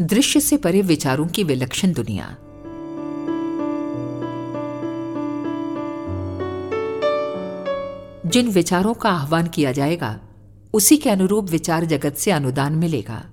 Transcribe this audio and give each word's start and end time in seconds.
दृश्य 0.00 0.40
से 0.40 0.56
परे 0.56 0.82
विचारों 0.82 1.26
की 1.26 1.44
विलक्षण 1.44 1.92
दुनिया। 1.92 2.36
जिन 8.26 8.48
विचारों 8.48 8.94
का 8.94 9.10
आह्वान 9.10 9.46
किया 9.46 9.72
जाएगा, 9.72 10.20
उसी 10.72 10.96
के 10.96 11.10
अनुरूप 11.10 11.50
विचार 11.50 11.84
जगत 11.84 12.14
से 12.14 12.30
अनुदान 12.30 12.72
मिलेगा। 12.72 13.24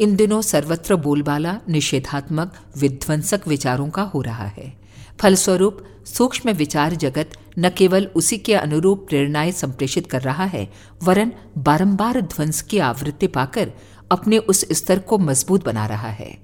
इन 0.00 0.16
दिनों 0.16 0.42
सर्वत्र 0.42 0.96
बोलबाला, 0.96 1.58
निषेधात्मक, 1.68 2.52
विध्वंसक 2.78 3.40
विचारों 3.48 3.90
का 3.90 4.02
हो 4.02 4.22
रहा 4.22 4.46
है। 4.46 4.78
फलस्वरूप, 5.20 5.84
सूक्ष्म 6.06 6.50
विचार 6.50 6.94
जगत 6.94 7.30
न 7.58 7.70
केवल 7.70 8.06
उसी 8.06 8.38
के 8.38 8.54
अनुरूप 8.54 9.06
प्रेरणाएँ 9.08 9.52
संप्रेषित 9.52 10.10
कर 10.10 10.22
रहा 10.22 10.44
है, 10.44 10.72
वरन 11.02 11.32
बारंबार 11.58 12.20
ध्वंस 12.20 12.62
की 12.62 12.78
आवृत्ति 12.78 13.26
पाकर 13.26 13.72
अपने 14.10 14.38
उस 14.38 14.64
स्तर 14.72 14.98
को 14.98 15.18
मज़बूत 15.18 15.64
बना 15.64 15.86
रहा 15.86 16.08
है। 16.08 16.38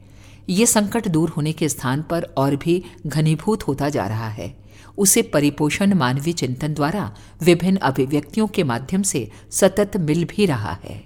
ये 0.49 0.67
संकट 0.67 1.09
दूर 1.09 1.29
होने 1.29 1.53
के 1.53 1.69
स्थान 1.69 2.03
पर 2.03 2.23
और 2.37 2.57
भी 2.57 2.85
घनीभूत 3.07 3.63
होता 3.63 3.89
जा 3.89 4.07
रहा 4.07 4.29
है। 4.29 4.57
उसे 4.99 5.23
परिपोषण 5.23 5.95
मानवीय 5.95 6.33
चिंतन 6.33 6.75
द्वारा 6.75 7.15
विभिन्न 7.43 7.77
अभिव्यक्तियों 7.77 8.47
के 8.47 8.63
माध्यम 8.63 9.03
से 9.03 9.31
सतत 9.51 9.97
मिल 9.97 10.25
भी 10.25 10.47
रहा 10.47 10.79
है। 10.85 11.03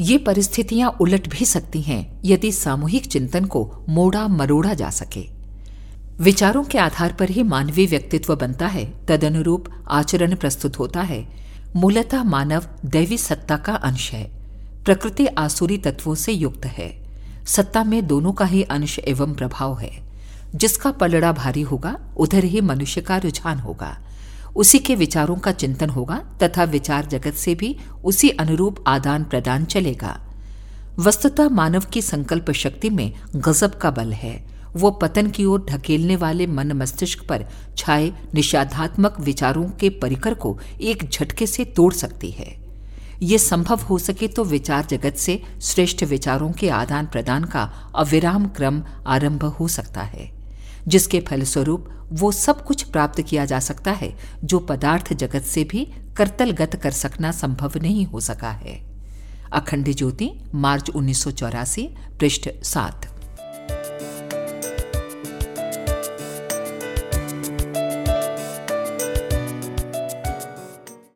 ये 0.00 0.18
परिस्थितियाँ 0.18 0.96
उलट 1.00 1.28
भी 1.28 1.44
सकती 1.44 1.82
हैं 1.82 2.20
यदि 2.24 2.52
सामूहिक 2.52 3.06
चिंतन 3.06 3.44
को 3.44 3.84
मोड़ा 3.88 4.28
मरोड़ा 4.28 4.74
जा 4.74 4.90
सके। 4.90 5.26
विचारों 6.20 6.64
के 6.64 6.78
आधार 6.78 7.12
पर 7.12 7.28
ही 7.28 7.42
मानवीय 7.42 7.86
व्यक्तित्व 7.86 8.36
बनता 8.36 8.66
है, 8.66 9.06
तदनुरूप 9.08 9.68
आचरण 9.88 10.34
प्रस्तुत 10.34 10.78
होता 10.78 11.02
है। 11.02 11.26
मूलतः 11.76 12.22
मानव 12.22 12.66
दैवी 12.84 13.18
सत्ता 13.18 13.56
का 13.56 13.74
अंश 13.74 14.12
है। 14.12 14.43
प्रकृति 14.84 15.26
आसुरी 15.26 15.78
तत्वों 15.78 16.14
से 16.14 16.32
युक्त 16.32 16.66
है। 16.66 17.04
सत्ता 17.46 17.84
में 17.84 18.06
दोनों 18.06 18.32
का 18.32 18.44
ही 18.44 18.62
अंश 18.62 18.98
एवं 18.98 19.34
प्रभाव 19.34 19.78
है। 19.78 20.02
जिसका 20.54 20.90
पलड़ा 20.90 21.32
भारी 21.32 21.62
होगा, 21.62 22.00
उधर 22.16 22.44
ही 22.44 22.60
मनुष्य 22.60 23.00
का 23.00 23.16
रुझान 23.16 23.58
होगा। 23.58 23.98
उसी 24.56 24.78
के 24.78 24.94
विचारों 24.94 25.36
का 25.36 25.52
चिंतन 25.52 25.90
होगा, 25.90 26.16
तथा 26.42 26.64
विचार 26.64 27.06
जगत 27.06 27.32
से 27.32 27.54
भी 27.54 27.76
उसी 28.04 28.30
अनुरूप 28.30 28.84
आदान 28.86 29.24
प्रदान 29.24 29.64
चलेगा। 29.64 30.20
वस्तुतः 30.98 31.48
मानव 31.48 31.80
की 31.80 32.02
संकल्प 32.02 32.50
शक्ति 32.50 32.90
में 32.90 33.12
गजब 33.36 33.74
का 33.74 33.90
बल 33.90 34.12
है। 34.12 34.46
वो 34.76 34.90
पतन 34.90 35.30
की 35.30 35.44
ओर 35.44 35.66
ढकेलने 35.70 36.16
वाले 36.16 36.46
मन 36.46 36.72
मस्तिष्क 36.72 37.26
पर 37.28 37.46
छाए 37.76 38.12
निषाधात्मक 38.34 39.20
विचारों 39.20 39.68
के 39.70 39.88
परिकर 39.88 40.34
को 40.34 40.58
एक 40.80 41.10
झटके 41.10 41.46
से 41.46 41.64
तोड़ 41.64 41.92
सकती 41.92 42.30
है। 42.30 42.63
ये 43.22 43.38
संभव 43.38 43.80
हो 43.80 43.98
सके 43.98 44.28
तो 44.28 44.44
विचार 44.44 44.86
जगत 44.86 45.16
से 45.16 45.42
श्रेष्ठ 45.62 46.02
विचारों 46.02 46.50
के 46.52 46.68
आदान 46.68 47.06
प्रदान 47.06 47.44
का 47.44 47.62
अविराम 47.94 48.48
क्रम 48.48 48.82
आरंभ 49.06 49.44
हो 49.44 49.68
सकता 49.68 50.02
है, 50.02 50.30
जिसके 50.88 51.20
फलस्वरूप 51.20 51.88
वो 52.12 52.32
सब 52.32 52.64
कुछ 52.64 52.82
प्राप्त 52.82 53.20
किया 53.20 53.44
जा 53.44 53.58
सकता 53.60 53.92
है, 53.92 54.14
जो 54.44 54.58
पदार्थ 54.58 55.12
जगत 55.12 55.42
से 55.42 55.64
भी 55.64 55.84
करतलगत 56.16 56.76
कर 56.76 56.90
सकना 56.90 57.30
संभव 57.32 57.78
नहीं 57.82 58.04
हो 58.06 58.20
सका 58.20 58.50
है। 58.50 58.80
अखंड 59.52 59.92
ज्योति, 59.92 60.30
मार्च 60.54 60.90
उन्नीस 60.90 61.22
सौ 61.22 61.30
चौरासी, 61.30 61.88
पृष्ठ 62.20 62.48
सात। 62.62 63.13